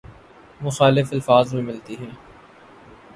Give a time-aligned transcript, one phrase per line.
[0.61, 2.09] مختلف الفاظ میں ملتی ہے